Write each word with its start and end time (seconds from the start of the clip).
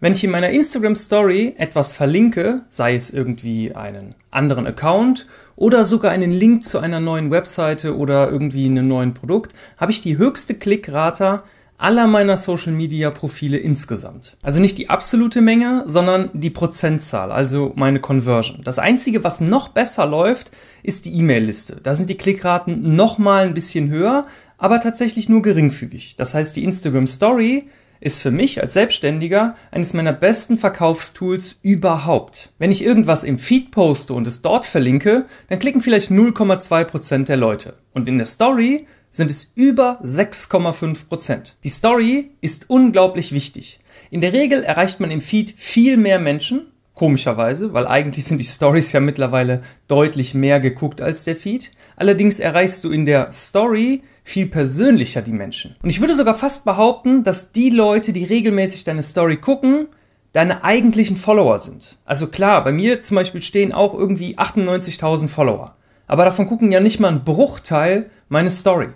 Wenn 0.00 0.12
ich 0.12 0.24
in 0.24 0.32
meiner 0.32 0.50
Instagram 0.50 0.96
Story 0.96 1.54
etwas 1.56 1.92
verlinke, 1.92 2.62
sei 2.68 2.96
es 2.96 3.10
irgendwie 3.10 3.74
einen 3.74 4.16
anderen 4.32 4.66
Account 4.66 5.26
oder 5.54 5.84
sogar 5.84 6.10
einen 6.10 6.32
Link 6.32 6.64
zu 6.64 6.80
einer 6.80 6.98
neuen 6.98 7.30
Webseite 7.30 7.96
oder 7.96 8.28
irgendwie 8.28 8.66
einem 8.66 8.88
neuen 8.88 9.14
Produkt, 9.14 9.54
habe 9.76 9.92
ich 9.92 10.00
die 10.00 10.18
höchste 10.18 10.56
Klickrate 10.56 11.44
aller 11.78 12.08
meiner 12.08 12.36
Social 12.36 12.72
Media 12.72 13.10
Profile 13.10 13.56
insgesamt. 13.56 14.36
Also 14.42 14.60
nicht 14.60 14.78
die 14.78 14.90
absolute 14.90 15.40
Menge, 15.40 15.84
sondern 15.86 16.28
die 16.32 16.50
Prozentzahl, 16.50 17.30
also 17.30 17.72
meine 17.76 18.00
Conversion. 18.00 18.62
Das 18.64 18.80
einzige, 18.80 19.22
was 19.22 19.40
noch 19.40 19.68
besser 19.68 20.06
läuft, 20.06 20.50
ist 20.82 21.04
die 21.04 21.14
E-Mail-Liste. 21.14 21.76
Da 21.80 21.94
sind 21.94 22.10
die 22.10 22.16
Klickraten 22.16 22.96
noch 22.96 23.18
mal 23.18 23.46
ein 23.46 23.54
bisschen 23.54 23.90
höher, 23.90 24.26
aber 24.58 24.80
tatsächlich 24.80 25.28
nur 25.28 25.42
geringfügig. 25.42 26.16
Das 26.16 26.34
heißt, 26.34 26.56
die 26.56 26.64
Instagram 26.64 27.06
Story 27.06 27.68
ist 28.04 28.20
für 28.20 28.30
mich 28.30 28.60
als 28.60 28.74
Selbstständiger 28.74 29.54
eines 29.70 29.94
meiner 29.94 30.12
besten 30.12 30.58
Verkaufstools 30.58 31.56
überhaupt. 31.62 32.52
Wenn 32.58 32.70
ich 32.70 32.84
irgendwas 32.84 33.24
im 33.24 33.38
Feed 33.38 33.70
poste 33.70 34.12
und 34.12 34.26
es 34.26 34.42
dort 34.42 34.66
verlinke, 34.66 35.24
dann 35.48 35.58
klicken 35.58 35.80
vielleicht 35.80 36.10
0,2% 36.10 37.24
der 37.24 37.38
Leute. 37.38 37.76
Und 37.94 38.06
in 38.06 38.18
der 38.18 38.26
Story 38.26 38.86
sind 39.10 39.30
es 39.30 39.52
über 39.54 40.00
6,5%. 40.04 41.54
Die 41.64 41.68
Story 41.70 42.32
ist 42.42 42.66
unglaublich 42.68 43.32
wichtig. 43.32 43.80
In 44.10 44.20
der 44.20 44.34
Regel 44.34 44.62
erreicht 44.62 45.00
man 45.00 45.10
im 45.10 45.22
Feed 45.22 45.54
viel 45.56 45.96
mehr 45.96 46.18
Menschen, 46.18 46.66
komischerweise, 46.94 47.72
weil 47.72 47.86
eigentlich 47.86 48.24
sind 48.24 48.38
die 48.38 48.44
Stories 48.44 48.92
ja 48.92 49.00
mittlerweile 49.00 49.62
deutlich 49.88 50.32
mehr 50.34 50.60
geguckt 50.60 51.00
als 51.00 51.24
der 51.24 51.36
Feed. 51.36 51.72
Allerdings 51.96 52.40
erreichst 52.40 52.84
du 52.84 52.90
in 52.90 53.04
der 53.04 53.32
Story 53.32 54.02
viel 54.22 54.46
persönlicher 54.46 55.20
die 55.20 55.32
Menschen. 55.32 55.76
Und 55.82 55.90
ich 55.90 56.00
würde 56.00 56.14
sogar 56.14 56.34
fast 56.34 56.64
behaupten, 56.64 57.24
dass 57.24 57.52
die 57.52 57.70
Leute, 57.70 58.12
die 58.12 58.24
regelmäßig 58.24 58.84
deine 58.84 59.02
Story 59.02 59.36
gucken, 59.36 59.88
deine 60.32 60.64
eigentlichen 60.64 61.16
Follower 61.16 61.58
sind. 61.58 61.96
Also 62.04 62.28
klar, 62.28 62.62
bei 62.64 62.72
mir 62.72 63.00
zum 63.00 63.16
Beispiel 63.16 63.42
stehen 63.42 63.72
auch 63.72 63.94
irgendwie 63.94 64.38
98.000 64.38 65.28
Follower. 65.28 65.76
Aber 66.06 66.24
davon 66.24 66.46
gucken 66.46 66.72
ja 66.72 66.80
nicht 66.80 67.00
mal 67.00 67.08
ein 67.08 67.24
Bruchteil 67.24 68.10
meine 68.28 68.50
Story. 68.50 68.88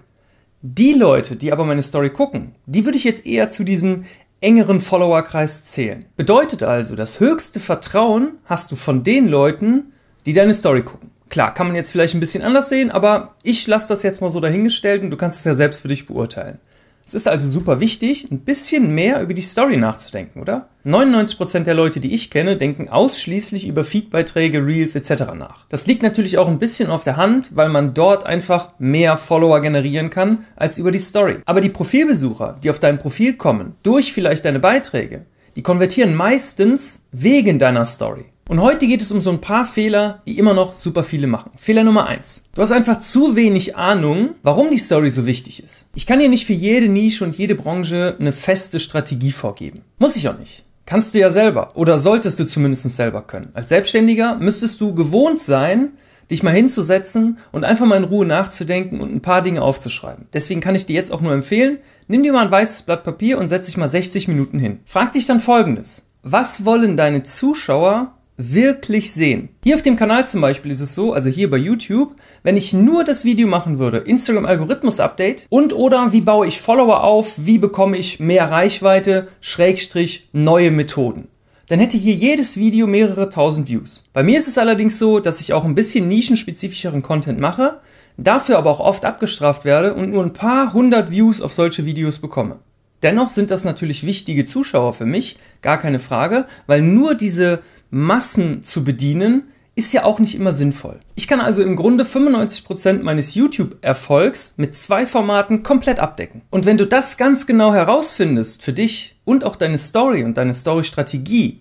Die 0.61 0.93
Leute, 0.93 1.37
die 1.37 1.53
aber 1.53 1.65
meine 1.65 1.83
Story 1.83 2.11
gucken, 2.11 2.55
die 2.67 2.85
würde 2.85 2.99
ich 2.99 3.05
jetzt 3.05 3.25
eher 3.25 3.49
zu 3.49 3.63
diesen 3.63 4.07
engeren 4.41 4.81
Followerkreis 4.81 5.65
zählen. 5.65 6.05
Bedeutet 6.17 6.63
also, 6.63 6.95
das 6.97 7.21
höchste 7.21 7.61
Vertrauen 7.61 8.33
hast 8.45 8.71
du 8.71 8.77
von 8.77 9.03
den 9.03 9.29
Leuten, 9.29 9.93
die 10.27 10.33
deine 10.33 10.55
Story 10.55 10.83
gucken. 10.83 11.11
Klar, 11.29 11.53
kann 11.53 11.67
man 11.67 11.77
jetzt 11.77 11.91
vielleicht 11.91 12.15
ein 12.15 12.21
bisschen 12.21 12.43
anders 12.43 12.69
sehen, 12.69 12.91
aber 12.91 13.35
ich 13.43 13.67
lasse 13.67 13.89
das 13.89 14.03
jetzt 14.03 14.21
mal 14.21 14.31
so 14.31 14.41
dahingestellt 14.41 15.03
und 15.03 15.11
du 15.11 15.17
kannst 15.17 15.39
es 15.39 15.45
ja 15.45 15.55
selbst 15.55 15.81
für 15.81 15.89
dich 15.89 16.07
beurteilen. 16.07 16.59
Es 17.09 17.15
ist 17.15 17.27
also 17.27 17.49
super 17.49 17.81
wichtig, 17.81 18.29
ein 18.31 18.41
bisschen 18.41 18.95
mehr 18.95 19.23
über 19.23 19.33
die 19.33 19.41
Story 19.41 19.79
nachzudenken, 19.79 20.43
oder? 20.43 20.69
99% 20.85 21.61
der 21.61 21.73
Leute, 21.73 22.01
die 22.01 22.13
ich 22.13 22.31
kenne, 22.31 22.59
denken 22.59 22.91
ausschließlich 22.91 23.67
über 23.67 23.83
Feedbeiträge, 23.83 24.59
Reels 24.67 24.95
etc. 24.95 25.33
nach. 25.35 25.65
Das 25.71 25.87
liegt 25.87 26.03
natürlich 26.03 26.37
auch 26.37 26.49
ein 26.49 26.59
bisschen 26.59 26.91
auf 26.91 27.05
der 27.05 27.17
Hand, 27.17 27.57
weil 27.57 27.71
man 27.71 27.95
dort 27.95 28.27
einfach 28.27 28.75
mehr 28.79 29.17
Follower 29.17 29.63
generieren 29.63 30.11
kann 30.11 30.45
als 30.55 30.77
über 30.77 30.91
die 30.91 30.99
Story. 30.99 31.39
Aber 31.47 31.63
die 31.63 31.71
Profilbesucher, 31.71 32.59
die 32.63 32.69
auf 32.69 32.79
dein 32.79 32.99
Profil 32.99 33.39
kommen, 33.39 33.77
durch 33.83 34.13
vielleicht 34.13 34.45
deine 34.45 34.61
Beiträge, 34.61 35.25
die 35.57 35.63
konvertieren 35.63 36.15
meistens 36.15 37.09
wegen 37.11 37.59
deiner 37.59 37.87
Story. 37.87 38.27
Und 38.49 38.63
heute 38.63 38.87
geht 38.87 39.03
es 39.03 39.13
um 39.13 39.21
so 39.21 39.29
ein 39.29 39.43
paar 39.43 39.67
Fehler, 39.67 40.21
die 40.27 40.39
immer 40.39 40.55
noch 40.55 40.73
super 40.73 41.03
viele 41.03 41.27
machen. 41.27 41.51
Fehler 41.55 41.85
Nummer 41.85 42.07
eins: 42.07 42.45
Du 42.55 42.63
hast 42.63 42.73
einfach 42.73 42.99
zu 42.99 43.37
wenig 43.37 43.77
Ahnung, 43.77 44.31
warum 44.43 44.71
die 44.71 44.79
Story 44.79 45.11
so 45.11 45.27
wichtig 45.27 45.63
ist. 45.63 45.91
Ich 45.95 46.07
kann 46.07 46.19
dir 46.19 46.31
nicht 46.31 46.47
für 46.47 46.55
jede 46.55 46.89
Nische 46.89 47.25
und 47.25 47.37
jede 47.37 47.55
Branche 47.55 48.17
eine 48.19 48.33
feste 48.33 48.81
Strategie 48.81 49.33
vorgeben. 49.33 49.83
Muss 49.99 50.17
ich 50.17 50.31
auch 50.31 50.39
nicht. 50.39 50.65
Kannst 50.87 51.15
du 51.15 51.19
ja 51.19 51.31
selber 51.31 51.77
oder 51.77 51.99
solltest 51.99 52.41
du 52.41 52.47
zumindest 52.47 52.89
selber 52.91 53.21
können. 53.21 53.51
Als 53.53 53.69
Selbstständiger 53.69 54.37
müsstest 54.37 54.81
du 54.81 54.95
gewohnt 54.95 55.43
sein, 55.43 55.91
dich 56.31 56.43
mal 56.43 56.55
hinzusetzen 56.55 57.37
und 57.53 57.65
einfach 57.65 57.85
mal 57.85 57.97
in 57.97 58.05
Ruhe 58.05 58.25
nachzudenken 58.25 59.03
und 59.03 59.15
ein 59.15 59.21
paar 59.21 59.43
Dinge 59.43 59.61
aufzuschreiben. 59.61 60.27
Deswegen 60.33 60.63
kann 60.63 60.75
ich 60.75 60.87
dir 60.87 60.95
jetzt 60.95 61.13
auch 61.13 61.21
nur 61.21 61.35
empfehlen, 61.35 61.79
nimm 62.07 62.23
dir 62.23 62.33
mal 62.33 62.47
ein 62.47 62.51
weißes 62.51 62.85
Blatt 62.85 63.05
Papier 63.05 63.39
und 63.39 63.49
setz 63.49 63.67
dich 63.67 63.77
mal 63.77 63.89
60 63.89 64.29
Minuten 64.29 64.59
hin. 64.59 64.81
Frag 64.87 65.13
dich 65.13 65.27
dann 65.27 65.41
folgendes. 65.41 66.05
Was 66.23 66.65
wollen 66.65 66.97
deine 66.97 67.23
Zuschauer 67.23 68.15
wirklich 68.39 69.13
sehen. 69.13 69.49
Hier 69.65 69.75
auf 69.75 69.83
dem 69.83 69.97
Kanal 69.97 70.27
zum 70.27 70.41
Beispiel 70.41 70.71
ist 70.71 70.81
es 70.81 70.95
so, 70.95 71.13
also 71.13 71.29
hier 71.29 71.51
bei 71.51 71.57
YouTube, 71.57 72.15
wenn 72.45 72.57
ich 72.57 72.73
nur 72.73 73.03
das 73.03 73.25
Video 73.25 73.49
machen 73.49 73.81
würde, 73.81 73.99
Instagram 73.99 74.47
Algorithmus 74.47 75.01
Update 75.01 75.47
und 75.51 75.73
oder 75.73 76.13
wie 76.13 76.21
baue 76.21 76.47
ich 76.47 76.61
Follower 76.61 77.03
auf, 77.03 77.35
wie 77.45 77.59
bekomme 77.59 77.97
ich 77.97 78.21
mehr 78.21 78.49
Reichweite, 78.49 79.29
Schrägstrich 79.41 80.29
neue 80.33 80.71
Methoden. 80.71 81.27
Dann 81.67 81.81
hätte 81.81 81.99
hier 81.99 82.15
jedes 82.15 82.57
Video 82.57 82.87
mehrere 82.87 83.29
tausend 83.29 83.69
Views. 83.69 84.05
Bei 84.13 84.23
mir 84.23 84.39
ist 84.39 84.49
es 84.49 84.57
allerdings 84.57 84.99
so, 84.99 85.19
dass 85.19 85.41
ich 85.41 85.53
auch 85.53 85.65
ein 85.65 85.75
bisschen 85.75 86.09
nischenspezifischeren 86.09 87.03
Content 87.03 87.41
mache, 87.41 87.81
dafür 88.17 88.57
aber 88.57 88.71
auch 88.71 88.81
oft 88.81 89.05
abgestraft 89.05 89.65
werde 89.65 89.95
und 89.95 90.11
nur 90.11 90.23
ein 90.23 90.33
paar 90.33 90.73
hundert 90.73 91.11
Views 91.11 91.43
auf 91.43 91.53
solche 91.53 91.85
Videos 91.85 92.21
bekomme. 92.21 92.61
Dennoch 93.03 93.29
sind 93.29 93.53
das 93.53 93.65
natürlich 93.65 94.05
wichtige 94.05 94.45
Zuschauer 94.45 94.93
für 94.93 95.07
mich, 95.07 95.39
gar 95.63 95.79
keine 95.79 96.01
Frage, 96.01 96.47
weil 96.67 96.83
nur 96.83 97.15
diese 97.15 97.61
Massen 97.91 98.63
zu 98.63 98.85
bedienen, 98.85 99.45
ist 99.79 99.93
ja 99.93 100.03
auch 100.03 100.19
nicht 100.19 100.35
immer 100.35 100.53
sinnvoll. 100.53 100.99
Ich 101.15 101.29
kann 101.29 101.41
also 101.41 101.63
im 101.63 101.77
Grunde 101.77 102.03
95% 102.03 103.03
meines 103.03 103.37
YouTube-Erfolgs 103.37 104.55
mit 104.57 104.75
zwei 104.75 105.07
Formaten 105.07 105.63
komplett 105.63 106.01
abdecken. 106.01 106.43
Und 106.51 106.67
wenn 106.67 106.79
du 106.79 106.85
das 106.85 107.17
ganz 107.17 107.47
genau 107.47 107.73
herausfindest 107.73 108.65
für 108.65 108.73
dich 108.73 109.21
und 109.25 109.45
auch 109.45 109.55
deine 109.55 109.79
Story 109.79 110.25
und 110.25 110.37
deine 110.37 110.55
Story-Strategie, 110.55 111.61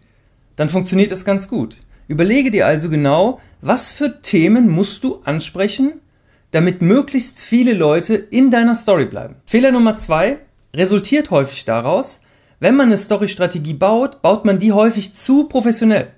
dann 0.56 0.68
funktioniert 0.68 1.12
es 1.12 1.26
ganz 1.26 1.48
gut. 1.48 1.78
Überlege 2.08 2.50
dir 2.50 2.66
also 2.66 2.90
genau, 2.90 3.40
was 3.62 3.92
für 3.92 4.22
Themen 4.22 4.68
musst 4.68 5.04
du 5.04 5.22
ansprechen, 5.24 6.02
damit 6.50 6.82
möglichst 6.82 7.42
viele 7.42 7.74
Leute 7.74 8.16
in 8.16 8.50
deiner 8.50 8.76
Story 8.76 9.06
bleiben. 9.06 9.36
Fehler 9.46 9.72
Nummer 9.72 9.94
zwei, 9.94 10.40
resultiert 10.74 11.30
häufig 11.30 11.66
daraus, 11.66 12.22
wenn 12.60 12.76
man 12.76 12.88
eine 12.88 12.98
Story-Strategie 12.98 13.76
baut, 13.76 14.24
baut 14.24 14.46
man 14.46 14.58
die 14.58 14.72
häufig 14.72 15.14
zu 15.14 15.44
professionell. 15.44 16.14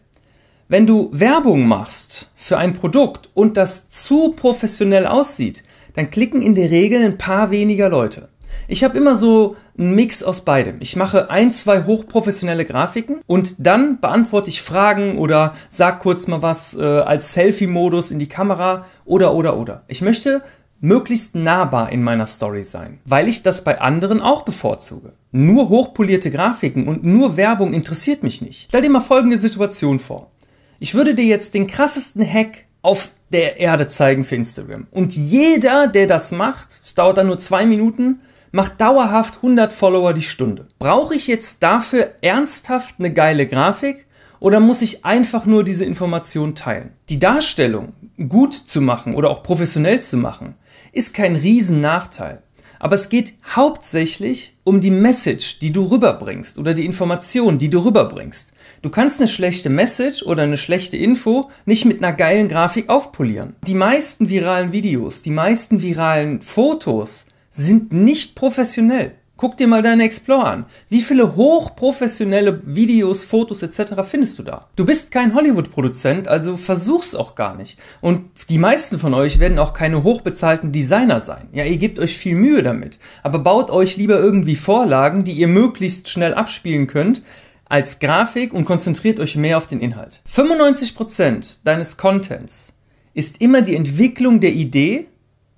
Wenn 0.71 0.85
du 0.85 1.09
Werbung 1.11 1.67
machst 1.67 2.29
für 2.35 2.59
ein 2.59 2.73
Produkt 2.73 3.31
und 3.33 3.57
das 3.57 3.89
zu 3.89 4.33
professionell 4.33 5.07
aussieht, 5.07 5.63
dann 5.95 6.11
klicken 6.11 6.43
in 6.43 6.53
der 6.53 6.69
Regel 6.69 7.03
ein 7.03 7.17
paar 7.17 7.49
weniger 7.49 7.89
Leute. 7.89 8.29
Ich 8.67 8.83
habe 8.83 8.95
immer 8.95 9.15
so 9.15 9.55
einen 9.79 9.95
Mix 9.95 10.21
aus 10.21 10.41
beidem. 10.41 10.75
Ich 10.79 10.95
mache 10.95 11.31
ein, 11.31 11.51
zwei 11.51 11.85
hochprofessionelle 11.85 12.65
Grafiken 12.65 13.21
und 13.25 13.55
dann 13.65 13.99
beantworte 13.99 14.49
ich 14.49 14.61
Fragen 14.61 15.17
oder 15.17 15.55
sag 15.69 16.01
kurz 16.01 16.27
mal 16.27 16.43
was 16.43 16.77
äh, 16.77 16.83
als 16.83 17.33
Selfie-Modus 17.33 18.11
in 18.11 18.19
die 18.19 18.29
Kamera 18.29 18.85
oder 19.05 19.33
oder 19.33 19.57
oder. 19.57 19.85
Ich 19.87 20.03
möchte 20.03 20.43
möglichst 20.81 21.33
nahbar 21.33 21.91
in 21.91 22.03
meiner 22.03 22.27
Story 22.27 22.63
sein, 22.63 22.99
weil 23.05 23.27
ich 23.27 23.41
das 23.41 23.63
bei 23.63 23.81
anderen 23.81 24.21
auch 24.21 24.43
bevorzuge. 24.43 25.13
Nur 25.31 25.69
hochpolierte 25.69 26.29
Grafiken 26.29 26.87
und 26.87 27.03
nur 27.03 27.37
Werbung 27.37 27.73
interessiert 27.73 28.21
mich 28.21 28.43
nicht. 28.43 28.67
Stell 28.69 28.83
dir 28.83 28.91
mal 28.91 28.99
folgende 28.99 29.37
Situation 29.37 29.97
vor. 29.97 30.29
Ich 30.79 30.93
würde 30.95 31.13
dir 31.13 31.25
jetzt 31.25 31.53
den 31.53 31.67
krassesten 31.67 32.25
Hack 32.25 32.65
auf 32.81 33.11
der 33.31 33.59
Erde 33.59 33.87
zeigen 33.89 34.23
für 34.23 34.35
Instagram. 34.35 34.87
Und 34.91 35.15
jeder, 35.15 35.87
der 35.87 36.07
das 36.07 36.31
macht, 36.31 36.79
es 36.81 36.93
dauert 36.93 37.17
dann 37.17 37.27
nur 37.27 37.37
zwei 37.37 37.65
Minuten, 37.65 38.21
macht 38.51 38.79
dauerhaft 38.79 39.37
100 39.37 39.73
Follower 39.73 40.13
die 40.13 40.21
Stunde. 40.21 40.67
Brauche 40.79 41.15
ich 41.15 41.27
jetzt 41.27 41.61
dafür 41.61 42.13
ernsthaft 42.21 42.95
eine 42.97 43.11
geile 43.11 43.45
Grafik 43.45 44.07
oder 44.39 44.61
muss 44.61 44.81
ich 44.81 45.03
einfach 45.03 45.45
nur 45.45 45.65
diese 45.65 45.83
Information 45.83 46.55
teilen? 46.55 46.93
Die 47.09 47.19
Darstellung 47.19 47.93
gut 48.29 48.53
zu 48.53 48.79
machen 48.79 49.15
oder 49.15 49.29
auch 49.29 49.43
professionell 49.43 50.01
zu 50.01 50.15
machen, 50.15 50.55
ist 50.93 51.13
kein 51.13 51.35
Riesennachteil. 51.35 52.41
Aber 52.79 52.95
es 52.95 53.09
geht 53.09 53.33
hauptsächlich 53.55 54.57
um 54.63 54.79
die 54.79 54.91
Message, 54.91 55.59
die 55.59 55.71
du 55.71 55.85
rüberbringst 55.85 56.57
oder 56.57 56.73
die 56.73 56.85
Information, 56.85 57.57
die 57.57 57.69
du 57.69 57.83
rüberbringst. 57.83 58.53
Du 58.81 58.89
kannst 58.89 59.19
eine 59.19 59.27
schlechte 59.27 59.69
Message 59.69 60.23
oder 60.23 60.43
eine 60.43 60.57
schlechte 60.57 60.95
Info 60.95 61.49
nicht 61.65 61.85
mit 61.85 62.01
einer 62.01 62.13
geilen 62.13 62.47
Grafik 62.47 62.89
aufpolieren. 62.89 63.55
Die 63.67 63.75
meisten 63.75 64.29
viralen 64.29 64.71
Videos, 64.71 65.21
die 65.21 65.31
meisten 65.31 65.81
viralen 65.81 66.41
Fotos 66.41 67.25
sind 67.49 67.91
nicht 67.91 68.35
professionell. 68.35 69.11
Guck 69.39 69.55
dir 69.55 69.67
mal 69.67 69.81
deine 69.81 70.03
Explore 70.03 70.43
an. 70.43 70.65
Wie 70.89 70.99
viele 70.99 71.37
hochprofessionelle 71.37 72.59
Videos, 72.75 73.23
Fotos 73.23 73.63
etc. 73.63 73.93
findest 74.03 74.37
du 74.37 74.43
da? 74.43 74.67
Du 74.75 74.83
bist 74.83 75.11
kein 75.11 75.33
Hollywood-Produzent, 75.33 76.27
also 76.27 76.57
versuch's 76.57 77.15
auch 77.15 77.35
gar 77.35 77.55
nicht. 77.55 77.79
Und 78.01 78.25
die 78.49 78.57
meisten 78.57 78.99
von 78.99 79.13
euch 79.13 79.39
werden 79.39 79.57
auch 79.57 79.71
keine 79.71 80.03
hochbezahlten 80.03 80.73
Designer 80.73 81.21
sein. 81.21 81.47
Ja, 81.53 81.63
ihr 81.63 81.77
gebt 81.77 81.99
euch 81.99 82.17
viel 82.17 82.35
Mühe 82.35 82.63
damit. 82.63 82.99
Aber 83.23 83.39
baut 83.39 83.71
euch 83.71 83.95
lieber 83.95 84.19
irgendwie 84.19 84.55
Vorlagen, 84.55 85.23
die 85.23 85.31
ihr 85.31 85.47
möglichst 85.47 86.09
schnell 86.09 86.33
abspielen 86.33 86.87
könnt, 86.87 87.23
als 87.63 87.99
Grafik 87.99 88.53
und 88.53 88.65
konzentriert 88.65 89.21
euch 89.21 89.37
mehr 89.37 89.55
auf 89.55 89.67
den 89.67 89.79
Inhalt. 89.79 90.21
95% 90.29 91.59
deines 91.63 91.95
Contents 91.95 92.73
ist 93.13 93.39
immer 93.39 93.61
die 93.61 93.77
Entwicklung 93.77 94.41
der 94.41 94.51
Idee 94.51 95.07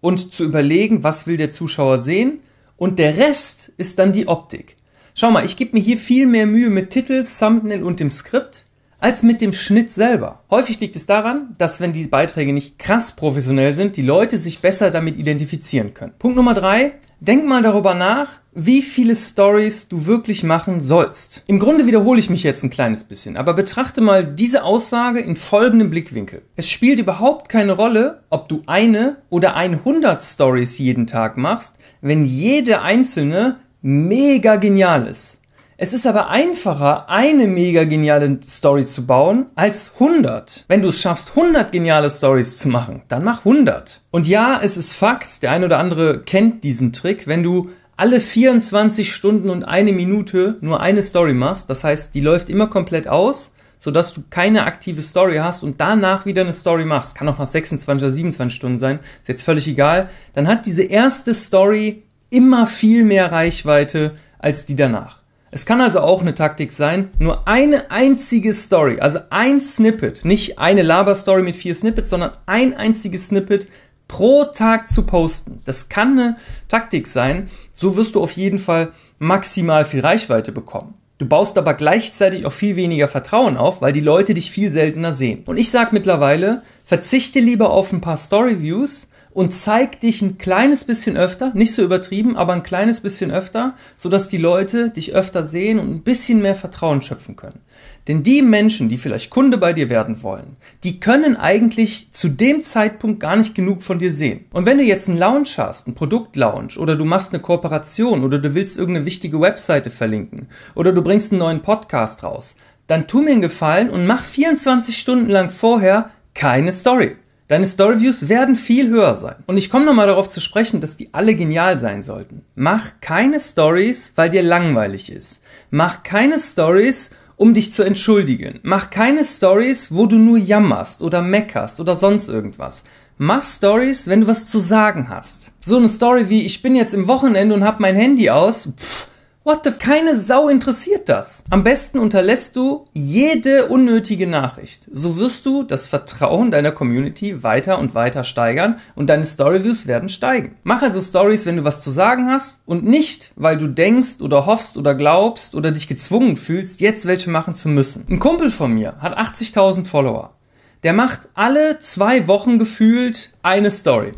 und 0.01 0.35
zu 0.35 0.43
überlegen, 0.43 1.03
was 1.03 1.25
will 1.25 1.37
der 1.37 1.49
Zuschauer 1.49 1.97
sehen 1.97 2.41
und 2.81 2.97
der 2.97 3.15
Rest 3.17 3.71
ist 3.77 3.99
dann 3.99 4.11
die 4.11 4.27
Optik. 4.27 4.75
Schau 5.13 5.29
mal, 5.29 5.45
ich 5.45 5.55
gebe 5.55 5.77
mir 5.77 5.83
hier 5.83 5.97
viel 5.97 6.25
mehr 6.25 6.47
Mühe 6.47 6.71
mit 6.71 6.89
Titel, 6.89 7.23
Thumbnail 7.23 7.83
und 7.83 7.99
dem 7.99 8.09
Skript 8.09 8.65
als 9.01 9.23
mit 9.23 9.41
dem 9.41 9.51
Schnitt 9.51 9.91
selber. 9.91 10.43
Häufig 10.49 10.79
liegt 10.79 10.95
es 10.95 11.05
daran, 11.05 11.55
dass 11.57 11.81
wenn 11.81 11.91
die 11.91 12.07
Beiträge 12.07 12.53
nicht 12.53 12.79
krass 12.79 13.15
professionell 13.15 13.73
sind, 13.73 13.97
die 13.97 14.03
Leute 14.03 14.37
sich 14.37 14.61
besser 14.61 14.91
damit 14.91 15.17
identifizieren 15.17 15.93
können. 15.93 16.13
Punkt 16.17 16.37
Nummer 16.37 16.53
drei, 16.53 16.93
denk 17.19 17.45
mal 17.45 17.63
darüber 17.63 17.95
nach, 17.95 18.41
wie 18.53 18.81
viele 18.81 19.15
Stories 19.15 19.87
du 19.87 20.05
wirklich 20.05 20.43
machen 20.43 20.79
sollst. 20.79 21.43
Im 21.47 21.59
Grunde 21.59 21.87
wiederhole 21.87 22.19
ich 22.19 22.29
mich 22.29 22.43
jetzt 22.43 22.63
ein 22.63 22.69
kleines 22.69 23.03
bisschen, 23.03 23.37
aber 23.37 23.53
betrachte 23.53 24.01
mal 24.01 24.25
diese 24.25 24.63
Aussage 24.63 25.19
in 25.19 25.35
folgendem 25.35 25.89
Blickwinkel. 25.89 26.43
Es 26.55 26.69
spielt 26.69 26.99
überhaupt 26.99 27.49
keine 27.49 27.73
Rolle, 27.73 28.23
ob 28.29 28.49
du 28.49 28.61
eine 28.67 29.17
oder 29.29 29.55
100 29.55 30.21
Stories 30.21 30.77
jeden 30.77 31.07
Tag 31.07 31.37
machst, 31.37 31.79
wenn 32.01 32.25
jede 32.25 32.81
einzelne 32.81 33.57
mega 33.81 34.57
genial 34.57 35.07
ist. 35.07 35.40
Es 35.83 35.93
ist 35.93 36.05
aber 36.05 36.29
einfacher, 36.29 37.09
eine 37.09 37.47
mega 37.47 37.85
geniale 37.85 38.37
Story 38.45 38.85
zu 38.85 39.07
bauen, 39.07 39.47
als 39.55 39.93
100. 39.95 40.65
Wenn 40.67 40.83
du 40.83 40.89
es 40.89 41.01
schaffst, 41.01 41.31
100 41.35 41.71
geniale 41.71 42.11
Stories 42.11 42.59
zu 42.59 42.69
machen, 42.69 43.01
dann 43.07 43.23
mach 43.23 43.39
100. 43.39 44.01
Und 44.11 44.27
ja, 44.27 44.59
es 44.61 44.77
ist 44.77 44.93
Fakt, 44.93 45.41
der 45.41 45.49
ein 45.49 45.63
oder 45.63 45.79
andere 45.79 46.19
kennt 46.21 46.63
diesen 46.63 46.93
Trick, 46.93 47.25
wenn 47.25 47.41
du 47.41 47.71
alle 47.97 48.19
24 48.19 49.11
Stunden 49.11 49.49
und 49.49 49.63
eine 49.63 49.91
Minute 49.91 50.57
nur 50.61 50.81
eine 50.81 51.01
Story 51.01 51.33
machst, 51.33 51.67
das 51.71 51.83
heißt, 51.83 52.13
die 52.13 52.21
läuft 52.21 52.51
immer 52.51 52.67
komplett 52.67 53.07
aus, 53.07 53.51
sodass 53.79 54.13
du 54.13 54.21
keine 54.29 54.65
aktive 54.65 55.01
Story 55.01 55.37
hast 55.37 55.63
und 55.63 55.81
danach 55.81 56.27
wieder 56.27 56.43
eine 56.43 56.53
Story 56.53 56.85
machst, 56.85 57.15
kann 57.15 57.27
auch 57.27 57.39
nach 57.39 57.47
26 57.47 58.03
oder 58.03 58.11
27 58.11 58.55
Stunden 58.55 58.77
sein, 58.77 58.99
ist 59.19 59.29
jetzt 59.29 59.41
völlig 59.41 59.67
egal, 59.67 60.11
dann 60.33 60.47
hat 60.47 60.67
diese 60.67 60.83
erste 60.83 61.33
Story 61.33 62.03
immer 62.29 62.67
viel 62.67 63.03
mehr 63.03 63.31
Reichweite 63.31 64.11
als 64.37 64.67
die 64.67 64.75
danach. 64.75 65.20
Es 65.53 65.65
kann 65.65 65.81
also 65.81 65.99
auch 65.99 66.21
eine 66.21 66.33
Taktik 66.33 66.71
sein, 66.71 67.09
nur 67.19 67.45
eine 67.45 67.91
einzige 67.91 68.53
Story, 68.53 69.01
also 69.01 69.19
ein 69.31 69.59
Snippet, 69.59 70.23
nicht 70.23 70.59
eine 70.59 70.81
Laber-Story 70.81 71.43
mit 71.43 71.57
vier 71.57 71.75
Snippets, 71.75 72.09
sondern 72.09 72.31
ein 72.45 72.73
einziges 72.73 73.27
Snippet 73.27 73.67
pro 74.07 74.45
Tag 74.45 74.87
zu 74.87 75.05
posten. 75.05 75.59
Das 75.65 75.89
kann 75.89 76.17
eine 76.17 76.37
Taktik 76.69 77.05
sein. 77.05 77.49
So 77.73 77.97
wirst 77.97 78.15
du 78.15 78.21
auf 78.21 78.31
jeden 78.31 78.59
Fall 78.59 78.93
maximal 79.19 79.83
viel 79.83 79.99
Reichweite 79.99 80.53
bekommen. 80.53 80.93
Du 81.17 81.25
baust 81.25 81.57
aber 81.57 81.73
gleichzeitig 81.73 82.45
auch 82.45 82.51
viel 82.51 82.77
weniger 82.77 83.09
Vertrauen 83.09 83.57
auf, 83.57 83.81
weil 83.81 83.91
die 83.91 83.99
Leute 83.99 84.33
dich 84.33 84.51
viel 84.51 84.71
seltener 84.71 85.11
sehen. 85.11 85.43
Und 85.45 85.57
ich 85.57 85.69
sage 85.69 85.89
mittlerweile, 85.91 86.63
verzichte 86.85 87.39
lieber 87.39 87.71
auf 87.71 87.91
ein 87.91 88.01
paar 88.01 88.17
Story-Views, 88.17 89.09
und 89.33 89.53
zeig 89.53 89.99
dich 89.99 90.21
ein 90.21 90.37
kleines 90.37 90.83
bisschen 90.83 91.17
öfter, 91.17 91.51
nicht 91.53 91.73
so 91.73 91.83
übertrieben, 91.83 92.35
aber 92.35 92.53
ein 92.53 92.63
kleines 92.63 93.01
bisschen 93.01 93.31
öfter, 93.31 93.75
sodass 93.97 94.29
die 94.29 94.37
Leute 94.37 94.89
dich 94.89 95.13
öfter 95.13 95.43
sehen 95.43 95.79
und 95.79 95.89
ein 95.89 96.03
bisschen 96.03 96.41
mehr 96.41 96.55
Vertrauen 96.55 97.01
schöpfen 97.01 97.35
können. 97.35 97.59
Denn 98.07 98.23
die 98.23 98.41
Menschen, 98.41 98.89
die 98.89 98.97
vielleicht 98.97 99.29
Kunde 99.29 99.57
bei 99.57 99.73
dir 99.73 99.89
werden 99.89 100.23
wollen, 100.23 100.57
die 100.83 100.99
können 100.99 101.37
eigentlich 101.37 102.11
zu 102.11 102.29
dem 102.29 102.61
Zeitpunkt 102.63 103.19
gar 103.19 103.35
nicht 103.35 103.55
genug 103.55 103.83
von 103.83 103.99
dir 103.99 104.11
sehen. 104.11 104.45
Und 104.51 104.65
wenn 104.65 104.77
du 104.77 104.83
jetzt 104.83 105.07
einen 105.07 105.17
Launch 105.17 105.57
hast, 105.57 105.87
einen 105.87 105.95
Produktlaunch 105.95 106.77
oder 106.77 106.95
du 106.95 107.05
machst 107.05 107.33
eine 107.33 107.41
Kooperation 107.41 108.23
oder 108.23 108.39
du 108.39 108.53
willst 108.55 108.77
irgendeine 108.77 109.05
wichtige 109.05 109.39
Webseite 109.39 109.91
verlinken 109.91 110.47
oder 110.75 110.93
du 110.93 111.01
bringst 111.01 111.31
einen 111.31 111.39
neuen 111.39 111.61
Podcast 111.61 112.23
raus, 112.23 112.55
dann 112.87 113.07
tu 113.07 113.21
mir 113.21 113.31
einen 113.31 113.41
Gefallen 113.41 113.89
und 113.89 114.05
mach 114.05 114.23
24 114.23 114.97
Stunden 114.97 115.29
lang 115.29 115.49
vorher 115.49 116.09
keine 116.33 116.73
Story. 116.73 117.15
Deine 117.51 117.67
Storyviews 117.67 118.29
werden 118.29 118.55
viel 118.55 118.87
höher 118.87 119.13
sein. 119.13 119.35
Und 119.45 119.57
ich 119.57 119.69
komme 119.69 119.83
nochmal 119.83 120.07
darauf 120.07 120.29
zu 120.29 120.39
sprechen, 120.39 120.79
dass 120.79 120.95
die 120.95 121.13
alle 121.13 121.35
genial 121.35 121.77
sein 121.79 122.01
sollten. 122.01 122.43
Mach 122.55 123.01
keine 123.01 123.41
Stories, 123.41 124.13
weil 124.15 124.29
dir 124.29 124.41
langweilig 124.41 125.11
ist. 125.11 125.41
Mach 125.69 126.01
keine 126.03 126.39
Stories, 126.39 127.09
um 127.35 127.53
dich 127.53 127.73
zu 127.73 127.83
entschuldigen. 127.83 128.61
Mach 128.63 128.89
keine 128.89 129.25
Stories, 129.25 129.93
wo 129.93 130.05
du 130.05 130.15
nur 130.15 130.37
jammerst 130.37 131.01
oder 131.01 131.21
meckerst 131.21 131.81
oder 131.81 131.97
sonst 131.97 132.29
irgendwas. 132.29 132.85
Mach 133.17 133.43
Stories, 133.43 134.07
wenn 134.07 134.21
du 134.21 134.27
was 134.27 134.47
zu 134.47 134.59
sagen 134.59 135.09
hast. 135.09 135.51
So 135.59 135.75
eine 135.75 135.89
Story 135.89 136.29
wie 136.29 136.45
ich 136.45 136.61
bin 136.61 136.73
jetzt 136.73 136.93
im 136.93 137.09
Wochenende 137.09 137.53
und 137.53 137.65
hab 137.65 137.81
mein 137.81 137.97
Handy 137.97 138.29
aus. 138.29 138.69
Pff, 138.79 139.07
What 139.43 139.61
the? 139.63 139.71
Keine 139.71 140.15
Sau 140.15 140.49
interessiert 140.49 141.09
das. 141.09 141.43
Am 141.49 141.63
besten 141.63 141.97
unterlässt 141.97 142.55
du 142.55 142.85
jede 142.93 143.69
unnötige 143.69 144.27
Nachricht. 144.27 144.87
So 144.91 145.17
wirst 145.17 145.47
du 145.47 145.63
das 145.63 145.87
Vertrauen 145.87 146.51
deiner 146.51 146.71
Community 146.71 147.41
weiter 147.41 147.79
und 147.79 147.95
weiter 147.95 148.23
steigern 148.23 148.77
und 148.93 149.07
deine 149.09 149.25
Storyviews 149.25 149.87
werden 149.87 150.09
steigen. 150.09 150.57
Mach 150.61 150.83
also 150.83 151.01
Stories, 151.01 151.47
wenn 151.47 151.57
du 151.57 151.65
was 151.65 151.81
zu 151.81 151.89
sagen 151.89 152.27
hast 152.27 152.61
und 152.67 152.85
nicht, 152.85 153.33
weil 153.35 153.57
du 153.57 153.65
denkst 153.65 154.21
oder 154.21 154.45
hoffst 154.45 154.77
oder 154.77 154.93
glaubst 154.93 155.55
oder 155.55 155.71
dich 155.71 155.87
gezwungen 155.87 156.37
fühlst, 156.37 156.79
jetzt 156.79 157.07
welche 157.07 157.31
machen 157.31 157.55
zu 157.55 157.67
müssen. 157.67 158.05
Ein 158.11 158.19
Kumpel 158.19 158.51
von 158.51 158.71
mir 158.71 158.97
hat 158.99 159.17
80.000 159.17 159.87
Follower. 159.87 160.35
Der 160.83 160.93
macht 160.93 161.29
alle 161.33 161.79
zwei 161.79 162.27
Wochen 162.27 162.59
gefühlt 162.59 163.31
eine 163.41 163.71
Story 163.71 164.13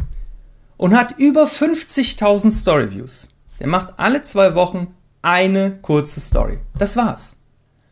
und 0.75 0.93
hat 0.93 1.17
über 1.17 1.45
50.000 1.45 2.51
Storyviews. 2.51 3.29
Der 3.61 3.67
macht 3.67 3.93
alle 3.95 4.21
zwei 4.23 4.53
Wochen 4.55 4.93
eine 5.23 5.79
kurze 5.81 6.19
Story. 6.19 6.59
Das 6.77 6.95
war's. 6.95 7.37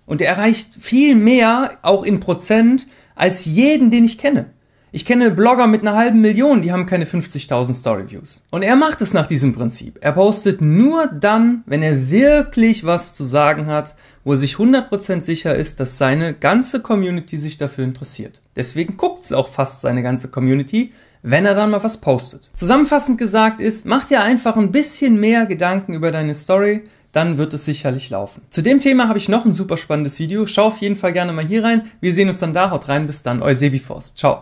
Und 0.06 0.22
er 0.22 0.30
erreicht 0.30 0.75
viel 0.80 1.16
mehr, 1.16 1.72
auch 1.81 2.04
in 2.04 2.19
Prozent, 2.19 2.86
als 3.16 3.45
jeden, 3.45 3.89
den 3.89 4.04
ich 4.04 4.19
kenne. 4.19 4.51
Ich 4.94 5.06
kenne 5.06 5.31
Blogger 5.31 5.68
mit 5.68 5.81
einer 5.81 5.95
halben 5.95 6.19
Million, 6.19 6.62
die 6.62 6.74
haben 6.74 6.86
keine 6.86 7.06
50.000 7.06 7.74
Storyviews. 7.74 8.44
Und 8.51 8.62
er 8.62 8.75
macht 8.75 9.01
es 9.01 9.13
nach 9.13 9.25
diesem 9.25 9.56
Prinzip. 9.56 10.00
Er 10.01 10.12
postet 10.12 10.60
nur 10.60 11.07
dann, 11.07 11.63
wenn 11.66 11.81
er 11.81 12.12
wirklich 12.12 12.86
was 12.86 13.13
zu 13.13 13.24
sagen 13.24 13.68
hat, 13.68 13.95
wo 14.25 14.34
er 14.34 14.38
sich 14.38 14.56
100% 14.56 15.22
sicher 15.22 15.56
ist, 15.56 15.80
dass 15.80 15.98
seine 15.98 16.34
ganze 16.34 16.81
Community 16.81 17.38
sich 17.38 17.56
dafür 17.56 17.86
interessiert. 17.86 18.42
Deswegen 18.57 18.98
guckt 18.98 19.24
es 19.24 19.31
auch 19.31 19.48
fast 19.48 19.80
seine 19.80 20.04
ganze 20.04 20.27
Community, 20.27 20.92
wenn 21.24 21.45
er 21.45 21.56
dann 21.56 21.72
mal 21.72 21.84
was 21.84 22.01
postet. 22.01 22.51
Zusammenfassend 22.54 23.18
gesagt 23.18 23.62
ist, 23.62 23.86
mach 23.86 24.07
dir 24.07 24.22
einfach 24.22 24.57
ein 24.57 24.74
bisschen 24.74 25.22
mehr 25.22 25.45
Gedanken 25.45 25.94
über 25.94 26.12
deine 26.12 26.36
Story, 26.36 26.84
dann 27.12 27.38
wird 27.38 27.54
es 27.54 27.66
sicherlich 27.66 28.10
laufen. 28.10 28.42
Zu 28.50 28.62
dem 28.62 28.80
Thema 28.80 29.08
habe 29.08 29.19
ich 29.19 29.30
noch 29.30 29.46
ein 29.46 29.54
super 29.54 29.78
spannendes 29.78 30.19
Video. 30.19 30.46
Schau 30.46 30.68
auf 30.68 30.78
jeden 30.78 30.96
Fall 30.96 31.13
gerne 31.13 31.34
mal 31.34 31.46
hier 31.46 31.63
rein. 31.63 31.84
Wir 32.00 32.13
sehen 32.13 32.30
uns 32.30 32.40
dann 32.40 32.54
da. 32.54 32.72
Haut 32.72 32.88
rein. 32.88 33.08
Bis 33.08 33.24
dann. 33.24 33.42
Euer 33.42 33.56
Sebiforce. 33.56 34.16
Ciao. 34.16 34.40